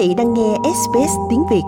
vị 0.00 0.14
đang 0.14 0.34
nghe 0.34 0.56
SBS 0.62 1.12
tiếng 1.30 1.42
Việt. 1.50 1.62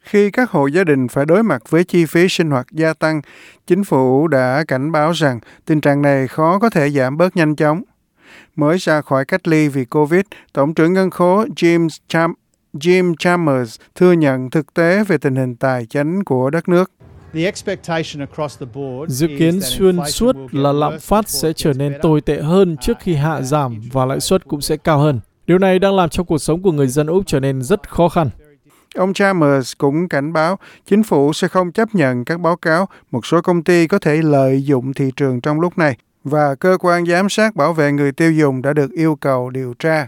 Khi 0.00 0.30
các 0.30 0.50
hộ 0.50 0.66
gia 0.66 0.84
đình 0.84 1.08
phải 1.08 1.26
đối 1.26 1.42
mặt 1.42 1.62
với 1.68 1.84
chi 1.84 2.04
phí 2.04 2.28
sinh 2.28 2.50
hoạt 2.50 2.66
gia 2.72 2.94
tăng, 2.94 3.20
chính 3.66 3.84
phủ 3.84 4.28
đã 4.28 4.64
cảnh 4.68 4.92
báo 4.92 5.12
rằng 5.12 5.40
tình 5.64 5.80
trạng 5.80 6.02
này 6.02 6.28
khó 6.28 6.58
có 6.58 6.70
thể 6.70 6.90
giảm 6.90 7.16
bớt 7.16 7.36
nhanh 7.36 7.56
chóng. 7.56 7.82
Mới 8.56 8.78
ra 8.78 9.00
khỏi 9.00 9.24
cách 9.24 9.48
ly 9.48 9.68
vì 9.68 9.84
COVID, 9.84 10.20
Tổng 10.52 10.74
trưởng 10.74 10.92
Ngân 10.92 11.10
khố 11.10 11.44
Jim, 11.44 11.88
Cham- 12.08 12.34
Jim 12.74 13.14
Chalmers 13.18 13.80
thừa 13.94 14.12
nhận 14.12 14.50
thực 14.50 14.74
tế 14.74 15.04
về 15.04 15.18
tình 15.18 15.36
hình 15.36 15.56
tài 15.56 15.86
chính 15.86 16.24
của 16.24 16.50
đất 16.50 16.68
nước. 16.68 16.90
Dự 19.08 19.28
kiến 19.38 19.60
xuyên 19.60 19.98
suốt 20.06 20.36
là 20.50 20.72
lạm 20.72 20.98
phát 21.00 21.28
sẽ 21.28 21.52
trở 21.52 21.72
nên 21.72 21.94
tồi 22.02 22.20
tệ 22.20 22.40
hơn 22.40 22.76
trước 22.80 22.96
khi 23.00 23.14
hạ 23.14 23.42
giảm 23.42 23.80
và 23.92 24.04
lãi 24.04 24.20
suất 24.20 24.48
cũng 24.48 24.60
sẽ 24.60 24.76
cao 24.76 24.98
hơn. 24.98 25.20
Điều 25.50 25.58
này 25.58 25.78
đang 25.78 25.94
làm 25.94 26.08
cho 26.08 26.22
cuộc 26.22 26.38
sống 26.38 26.62
của 26.62 26.72
người 26.72 26.86
dân 26.86 27.06
Úc 27.06 27.26
trở 27.26 27.40
nên 27.40 27.62
rất 27.62 27.88
khó 27.88 28.08
khăn. 28.08 28.30
Ông 28.94 29.14
Chalmers 29.14 29.72
cũng 29.78 30.08
cảnh 30.08 30.32
báo 30.32 30.58
chính 30.86 31.02
phủ 31.02 31.32
sẽ 31.32 31.48
không 31.48 31.72
chấp 31.72 31.94
nhận 31.94 32.24
các 32.24 32.40
báo 32.40 32.56
cáo 32.56 32.88
một 33.10 33.26
số 33.26 33.40
công 33.42 33.64
ty 33.64 33.86
có 33.86 33.98
thể 33.98 34.16
lợi 34.22 34.64
dụng 34.64 34.94
thị 34.94 35.10
trường 35.16 35.40
trong 35.40 35.60
lúc 35.60 35.78
này 35.78 35.96
và 36.24 36.54
cơ 36.54 36.78
quan 36.80 37.06
giám 37.06 37.28
sát 37.28 37.56
bảo 37.56 37.72
vệ 37.72 37.92
người 37.92 38.12
tiêu 38.12 38.32
dùng 38.32 38.62
đã 38.62 38.72
được 38.72 38.90
yêu 38.90 39.16
cầu 39.20 39.50
điều 39.50 39.74
tra. 39.78 40.06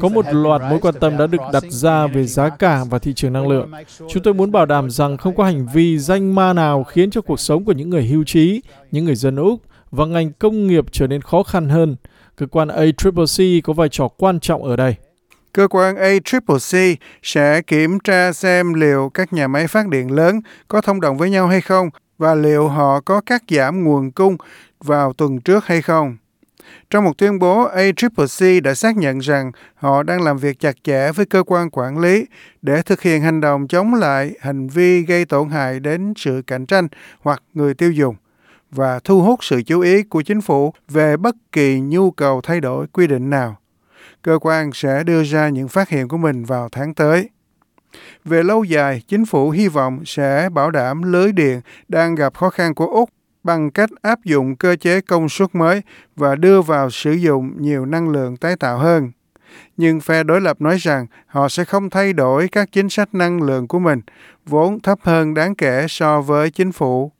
Có 0.00 0.08
một 0.08 0.26
loạt 0.32 0.62
mối 0.70 0.78
quan 0.82 0.94
tâm 1.00 1.16
đã 1.18 1.26
được 1.26 1.42
đặt 1.52 1.64
ra 1.68 2.06
về 2.06 2.26
giá 2.26 2.48
cả 2.48 2.84
và 2.90 2.98
thị 2.98 3.12
trường 3.14 3.32
năng 3.32 3.48
lượng. 3.48 3.70
Chúng 3.98 4.22
tôi 4.22 4.34
muốn 4.34 4.52
bảo 4.52 4.66
đảm 4.66 4.90
rằng 4.90 5.16
không 5.16 5.36
có 5.36 5.44
hành 5.44 5.66
vi 5.74 5.98
danh 5.98 6.34
ma 6.34 6.52
nào 6.52 6.84
khiến 6.84 7.10
cho 7.10 7.20
cuộc 7.20 7.40
sống 7.40 7.64
của 7.64 7.72
những 7.72 7.90
người 7.90 8.06
hưu 8.06 8.24
trí, 8.24 8.60
những 8.90 9.04
người 9.04 9.16
dân 9.16 9.36
Úc 9.36 9.60
và 9.90 10.06
ngành 10.06 10.32
công 10.32 10.66
nghiệp 10.66 10.84
trở 10.90 11.06
nên 11.06 11.22
khó 11.22 11.42
khăn 11.42 11.68
hơn. 11.68 11.96
Cơ 12.36 12.46
quan 12.46 12.68
ACCC 12.68 13.64
có 13.64 13.72
vai 13.72 13.88
trò 13.88 14.08
quan 14.08 14.40
trọng 14.40 14.64
ở 14.64 14.76
đây. 14.76 14.94
Cơ 15.52 15.68
quan 15.68 15.96
ACCC 15.96 16.78
sẽ 17.22 17.62
kiểm 17.62 18.00
tra 18.00 18.32
xem 18.32 18.74
liệu 18.74 19.10
các 19.14 19.32
nhà 19.32 19.48
máy 19.48 19.66
phát 19.66 19.88
điện 19.88 20.10
lớn 20.10 20.40
có 20.68 20.80
thông 20.80 21.00
đồng 21.00 21.16
với 21.16 21.30
nhau 21.30 21.46
hay 21.48 21.60
không 21.60 21.90
và 22.18 22.34
liệu 22.34 22.68
họ 22.68 23.00
có 23.00 23.20
cắt 23.20 23.42
giảm 23.48 23.84
nguồn 23.84 24.10
cung 24.10 24.36
vào 24.84 25.12
tuần 25.12 25.40
trước 25.40 25.66
hay 25.66 25.82
không. 25.82 26.16
Trong 26.90 27.04
một 27.04 27.18
tuyên 27.18 27.38
bố, 27.38 27.64
ACCC 27.64 28.62
đã 28.62 28.74
xác 28.74 28.96
nhận 28.96 29.18
rằng 29.18 29.52
họ 29.74 30.02
đang 30.02 30.22
làm 30.22 30.38
việc 30.38 30.60
chặt 30.60 30.76
chẽ 30.84 31.12
với 31.12 31.26
cơ 31.26 31.42
quan 31.46 31.70
quản 31.70 31.98
lý 31.98 32.26
để 32.62 32.82
thực 32.82 33.02
hiện 33.02 33.22
hành 33.22 33.40
động 33.40 33.68
chống 33.68 33.94
lại 33.94 34.32
hành 34.40 34.68
vi 34.68 35.02
gây 35.02 35.24
tổn 35.24 35.48
hại 35.48 35.80
đến 35.80 36.12
sự 36.16 36.42
cạnh 36.46 36.66
tranh 36.66 36.88
hoặc 37.20 37.42
người 37.54 37.74
tiêu 37.74 37.92
dùng 37.92 38.16
và 38.72 39.00
thu 39.04 39.22
hút 39.22 39.44
sự 39.44 39.62
chú 39.62 39.80
ý 39.80 40.02
của 40.02 40.22
chính 40.22 40.40
phủ 40.40 40.74
về 40.88 41.16
bất 41.16 41.36
kỳ 41.52 41.80
nhu 41.80 42.10
cầu 42.10 42.40
thay 42.40 42.60
đổi 42.60 42.86
quy 42.86 43.06
định 43.06 43.30
nào. 43.30 43.56
Cơ 44.22 44.38
quan 44.40 44.70
sẽ 44.72 45.04
đưa 45.04 45.24
ra 45.24 45.48
những 45.48 45.68
phát 45.68 45.88
hiện 45.88 46.08
của 46.08 46.16
mình 46.16 46.44
vào 46.44 46.68
tháng 46.72 46.94
tới. 46.94 47.28
Về 48.24 48.42
lâu 48.42 48.64
dài, 48.64 49.02
chính 49.08 49.24
phủ 49.24 49.50
hy 49.50 49.68
vọng 49.68 50.02
sẽ 50.06 50.48
bảo 50.52 50.70
đảm 50.70 51.02
lưới 51.02 51.32
điện 51.32 51.60
đang 51.88 52.14
gặp 52.14 52.34
khó 52.34 52.50
khăn 52.50 52.74
của 52.74 52.86
Úc 52.86 53.10
bằng 53.44 53.70
cách 53.70 53.90
áp 54.02 54.24
dụng 54.24 54.56
cơ 54.56 54.76
chế 54.76 55.00
công 55.00 55.28
suất 55.28 55.54
mới 55.54 55.82
và 56.16 56.34
đưa 56.34 56.62
vào 56.62 56.90
sử 56.90 57.12
dụng 57.12 57.52
nhiều 57.58 57.86
năng 57.86 58.08
lượng 58.08 58.36
tái 58.36 58.56
tạo 58.56 58.78
hơn. 58.78 59.12
Nhưng 59.76 60.00
phe 60.00 60.22
đối 60.22 60.40
lập 60.40 60.60
nói 60.60 60.76
rằng 60.76 61.06
họ 61.26 61.48
sẽ 61.48 61.64
không 61.64 61.90
thay 61.90 62.12
đổi 62.12 62.48
các 62.48 62.72
chính 62.72 62.88
sách 62.88 63.14
năng 63.14 63.42
lượng 63.42 63.68
của 63.68 63.78
mình, 63.78 64.00
vốn 64.46 64.80
thấp 64.80 64.98
hơn 65.02 65.34
đáng 65.34 65.54
kể 65.54 65.86
so 65.88 66.20
với 66.20 66.50
chính 66.50 66.72
phủ. 66.72 67.12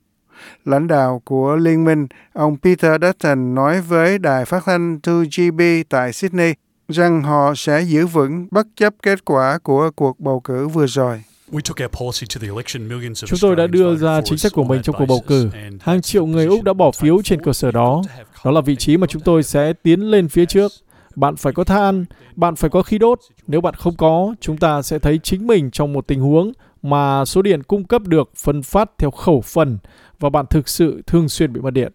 Lãnh 0.64 0.86
đạo 0.86 1.22
của 1.24 1.56
liên 1.56 1.84
minh, 1.84 2.06
ông 2.32 2.56
Peter 2.62 3.02
Dutton 3.02 3.54
nói 3.54 3.80
với 3.80 4.18
đài 4.18 4.44
phát 4.44 4.62
thanh 4.64 4.98
2GB 5.02 5.84
tại 5.88 6.12
Sydney 6.12 6.54
rằng 6.88 7.22
họ 7.22 7.54
sẽ 7.56 7.80
giữ 7.80 8.06
vững 8.06 8.46
bất 8.50 8.66
chấp 8.76 8.94
kết 9.02 9.24
quả 9.24 9.58
của 9.62 9.90
cuộc 9.96 10.20
bầu 10.20 10.40
cử 10.40 10.68
vừa 10.68 10.86
rồi. 10.86 11.22
Chúng 13.26 13.38
tôi 13.40 13.56
đã 13.56 13.66
đưa 13.66 13.96
ra 13.96 14.20
chính 14.24 14.38
sách 14.38 14.52
của 14.52 14.64
mình 14.64 14.82
trong 14.82 14.96
cuộc 14.98 15.06
bầu 15.06 15.22
cử. 15.26 15.50
Hàng 15.80 16.02
triệu 16.02 16.26
người 16.26 16.46
Úc 16.46 16.62
đã 16.62 16.72
bỏ 16.72 16.90
phiếu 16.90 17.22
trên 17.22 17.42
cơ 17.42 17.52
sở 17.52 17.70
đó. 17.70 18.02
Đó 18.44 18.50
là 18.50 18.60
vị 18.60 18.76
trí 18.76 18.96
mà 18.96 19.06
chúng 19.06 19.22
tôi 19.22 19.42
sẽ 19.42 19.72
tiến 19.82 20.00
lên 20.00 20.28
phía 20.28 20.46
trước. 20.46 20.72
Bạn 21.16 21.36
phải 21.36 21.52
có 21.52 21.64
than, 21.64 22.04
bạn 22.36 22.56
phải 22.56 22.70
có 22.70 22.82
khí 22.82 22.98
đốt. 22.98 23.18
Nếu 23.46 23.60
bạn 23.60 23.74
không 23.74 23.96
có, 23.96 24.34
chúng 24.40 24.56
ta 24.56 24.82
sẽ 24.82 24.98
thấy 24.98 25.20
chính 25.22 25.46
mình 25.46 25.70
trong 25.70 25.92
một 25.92 26.06
tình 26.06 26.20
huống 26.20 26.52
mà 26.82 27.24
số 27.24 27.42
điện 27.42 27.62
cung 27.62 27.84
cấp 27.84 28.02
được 28.02 28.30
phân 28.36 28.62
phát 28.62 28.90
theo 28.98 29.10
khẩu 29.10 29.40
phần 29.40 29.78
và 30.22 30.30
bạn 30.30 30.46
thực 30.50 30.68
sự 30.68 31.02
thường 31.06 31.28
xuyên 31.28 31.52
bị 31.52 31.60
mất 31.60 31.70
điện 31.70 31.92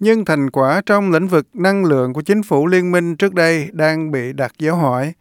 nhưng 0.00 0.24
thành 0.24 0.50
quả 0.50 0.82
trong 0.86 1.10
lĩnh 1.10 1.28
vực 1.28 1.46
năng 1.54 1.84
lượng 1.84 2.12
của 2.12 2.22
chính 2.22 2.42
phủ 2.42 2.66
liên 2.66 2.92
minh 2.92 3.16
trước 3.16 3.34
đây 3.34 3.68
đang 3.72 4.10
bị 4.10 4.32
đặt 4.32 4.52
dấu 4.58 4.76
hỏi. 4.76 5.12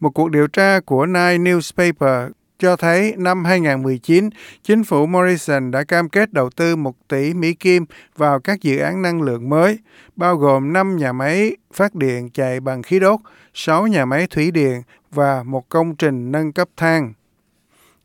Một 0.00 0.10
cuộc 0.10 0.30
điều 0.30 0.46
tra 0.46 0.80
của 0.80 1.06
Nine 1.06 1.38
Newspaper 1.38 2.30
cho 2.58 2.76
thấy 2.76 3.14
năm 3.16 3.44
2019, 3.44 4.30
chính 4.62 4.84
phủ 4.84 5.06
Morrison 5.06 5.70
đã 5.70 5.84
cam 5.84 6.08
kết 6.08 6.32
đầu 6.32 6.50
tư 6.50 6.76
1 6.76 7.08
tỷ 7.08 7.34
Mỹ 7.34 7.54
Kim 7.54 7.84
vào 8.16 8.40
các 8.40 8.62
dự 8.62 8.78
án 8.78 9.02
năng 9.02 9.22
lượng 9.22 9.48
mới, 9.48 9.78
bao 10.16 10.36
gồm 10.36 10.72
5 10.72 10.96
nhà 10.96 11.12
máy 11.12 11.56
phát 11.72 11.94
điện 11.94 12.30
chạy 12.30 12.60
bằng 12.60 12.82
khí 12.82 12.98
đốt, 12.98 13.20
6 13.54 13.86
nhà 13.86 14.04
máy 14.04 14.26
thủy 14.30 14.50
điện 14.50 14.82
và 15.10 15.42
một 15.42 15.68
công 15.68 15.96
trình 15.96 16.32
nâng 16.32 16.52
cấp 16.52 16.68
than. 16.76 17.12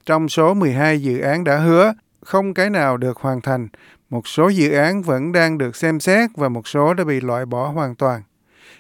Trong 0.06 0.30
số 0.30 0.54
12 0.54 1.02
dự 1.02 1.20
án 1.20 1.44
đã 1.44 1.58
hứa, 1.58 1.94
không 2.26 2.54
cái 2.54 2.70
nào 2.70 2.98
được 2.98 3.18
hoàn 3.18 3.42
thành, 3.42 3.68
một 4.10 4.28
số 4.28 4.48
dự 4.48 4.72
án 4.72 5.02
vẫn 5.02 5.32
đang 5.32 5.58
được 5.58 5.76
xem 5.76 6.00
xét 6.00 6.30
và 6.36 6.50
một 6.50 6.68
số 6.68 6.94
đã 6.94 7.04
bị 7.04 7.22
loại 7.22 7.46
bỏ 7.46 7.68
hoàn 7.68 7.96
toàn. 7.96 8.22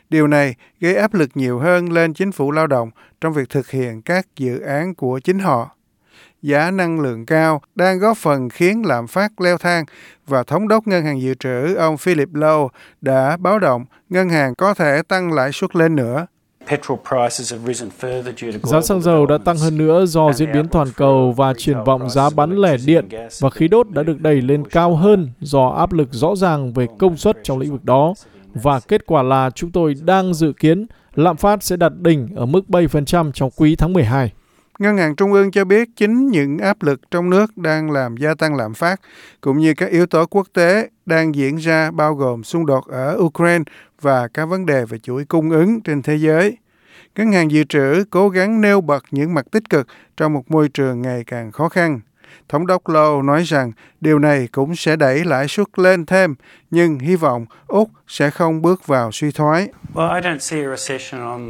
Điều 0.09 0.27
này 0.27 0.55
gây 0.79 0.95
áp 0.95 1.13
lực 1.13 1.29
nhiều 1.35 1.59
hơn 1.59 1.91
lên 1.91 2.13
chính 2.13 2.31
phủ 2.31 2.51
lao 2.51 2.67
động 2.67 2.91
trong 3.21 3.33
việc 3.33 3.49
thực 3.49 3.69
hiện 3.69 4.01
các 4.01 4.27
dự 4.35 4.59
án 4.59 4.95
của 4.95 5.19
chính 5.19 5.39
họ. 5.39 5.75
Giá 6.41 6.71
năng 6.71 6.99
lượng 6.99 7.25
cao 7.25 7.61
đang 7.75 7.99
góp 7.99 8.17
phần 8.17 8.49
khiến 8.49 8.85
lạm 8.85 9.07
phát 9.07 9.41
leo 9.41 9.57
thang 9.57 9.85
và 10.27 10.43
thống 10.43 10.67
đốc 10.67 10.87
ngân 10.87 11.05
hàng 11.05 11.21
dự 11.21 11.33
trữ 11.33 11.75
ông 11.75 11.97
Philip 11.97 12.29
Lowe 12.29 12.67
đã 13.01 13.37
báo 13.37 13.59
động 13.59 13.85
ngân 14.09 14.29
hàng 14.29 14.55
có 14.55 14.73
thể 14.73 15.01
tăng 15.07 15.33
lãi 15.33 15.51
suất 15.51 15.75
lên 15.75 15.95
nữa. 15.95 16.25
Giá 18.63 18.81
xăng 18.81 19.01
dầu 19.01 19.25
đã 19.25 19.37
tăng 19.37 19.57
hơn 19.57 19.77
nữa 19.77 20.05
do 20.05 20.33
diễn 20.33 20.51
biến 20.53 20.67
toàn 20.67 20.87
cầu 20.95 21.31
và 21.37 21.53
triển 21.57 21.83
vọng 21.85 22.09
giá 22.09 22.29
bán 22.29 22.57
lẻ 22.57 22.77
điện 22.85 23.07
và 23.39 23.49
khí 23.49 23.67
đốt 23.67 23.89
đã 23.89 24.03
được 24.03 24.21
đẩy 24.21 24.41
lên 24.41 24.67
cao 24.67 24.95
hơn 24.95 25.29
do 25.39 25.67
áp 25.67 25.93
lực 25.93 26.07
rõ 26.11 26.35
ràng 26.35 26.73
về 26.73 26.87
công 26.99 27.17
suất 27.17 27.37
trong 27.43 27.59
lĩnh 27.59 27.71
vực 27.71 27.85
đó. 27.85 28.13
Và 28.53 28.79
kết 28.79 29.05
quả 29.05 29.23
là 29.23 29.49
chúng 29.55 29.71
tôi 29.71 29.95
đang 30.01 30.33
dự 30.33 30.53
kiến 30.59 30.87
lạm 31.15 31.37
phát 31.37 31.63
sẽ 31.63 31.75
đạt 31.75 31.93
đỉnh 31.97 32.27
ở 32.35 32.45
mức 32.45 32.61
7% 32.67 33.31
trong 33.31 33.49
quý 33.55 33.75
tháng 33.75 33.93
12. 33.93 34.31
Ngân 34.81 34.97
hàng 34.97 35.15
Trung 35.15 35.33
ương 35.33 35.51
cho 35.51 35.65
biết 35.65 35.89
chính 35.95 36.27
những 36.27 36.57
áp 36.57 36.83
lực 36.83 37.11
trong 37.11 37.29
nước 37.29 37.57
đang 37.57 37.91
làm 37.91 38.17
gia 38.17 38.33
tăng 38.33 38.55
lạm 38.55 38.73
phát, 38.73 39.01
cũng 39.41 39.57
như 39.57 39.73
các 39.77 39.89
yếu 39.89 40.05
tố 40.05 40.25
quốc 40.25 40.47
tế 40.53 40.89
đang 41.05 41.35
diễn 41.35 41.55
ra 41.55 41.91
bao 41.91 42.15
gồm 42.15 42.43
xung 42.43 42.65
đột 42.65 42.87
ở 42.87 43.17
Ukraine 43.19 43.63
và 44.01 44.27
các 44.27 44.45
vấn 44.45 44.65
đề 44.65 44.85
về 44.85 44.99
chuỗi 44.99 45.25
cung 45.25 45.49
ứng 45.49 45.81
trên 45.81 46.01
thế 46.01 46.15
giới. 46.15 46.57
Ngân 47.15 47.31
hàng 47.31 47.51
dự 47.51 47.63
trữ 47.63 48.03
cố 48.09 48.29
gắng 48.29 48.61
nêu 48.61 48.81
bật 48.81 49.03
những 49.11 49.33
mặt 49.33 49.45
tích 49.51 49.69
cực 49.69 49.87
trong 50.17 50.33
một 50.33 50.51
môi 50.51 50.69
trường 50.69 51.01
ngày 51.01 51.23
càng 51.27 51.51
khó 51.51 51.69
khăn. 51.69 51.99
Thống 52.49 52.67
đốc 52.67 52.89
Lowe 52.89 53.25
nói 53.25 53.43
rằng 53.43 53.71
điều 54.01 54.19
này 54.19 54.47
cũng 54.51 54.75
sẽ 54.75 54.95
đẩy 54.95 55.25
lãi 55.25 55.47
suất 55.47 55.79
lên 55.79 56.05
thêm, 56.05 56.35
nhưng 56.71 56.99
hy 56.99 57.15
vọng 57.15 57.45
Úc 57.67 57.89
sẽ 58.07 58.29
không 58.29 58.61
bước 58.61 58.87
vào 58.87 59.11
suy 59.11 59.31
thoái. 59.31 59.67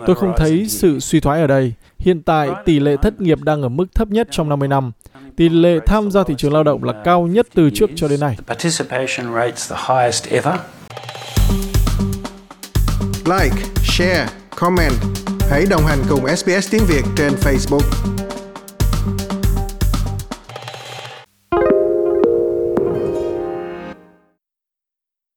Tôi 0.05 0.15
không 0.15 0.33
thấy 0.37 0.65
sự 0.69 0.99
suy 0.99 1.19
thoái 1.19 1.41
ở 1.41 1.47
đây. 1.47 1.73
Hiện 1.99 2.21
tại, 2.21 2.49
tỷ 2.65 2.79
lệ 2.79 2.95
thất 3.01 3.21
nghiệp 3.21 3.39
đang 3.41 3.61
ở 3.61 3.69
mức 3.69 3.85
thấp 3.95 4.07
nhất 4.07 4.27
trong 4.31 4.49
50 4.49 4.67
năm. 4.67 4.91
Tỷ 5.35 5.49
lệ 5.49 5.79
tham 5.85 6.11
gia 6.11 6.23
thị 6.23 6.33
trường 6.37 6.53
lao 6.53 6.63
động 6.63 6.83
là 6.83 6.93
cao 7.03 7.27
nhất 7.27 7.47
từ 7.53 7.69
trước 7.69 7.89
cho 7.95 8.07
đến 8.07 8.19
nay. 8.19 8.37
Like, 13.25 13.55
share, 13.83 14.27
comment. 14.55 14.93
Hãy 15.49 15.65
đồng 15.69 15.85
hành 15.85 15.99
cùng 16.09 16.27
SBS 16.35 16.71
tiếng 16.71 16.83
Việt 16.87 17.03
trên 17.17 17.33
Facebook. 17.33 18.20